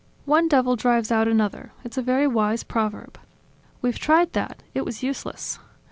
[0.25, 3.19] One devil drives out another: it's a very wise proverb."
[3.83, 5.59] "We've tried that; it was useless.